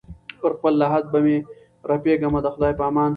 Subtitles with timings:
[0.41, 1.37] پر خپل لحد به مي
[1.89, 3.09] رپېږمه د خدای په امان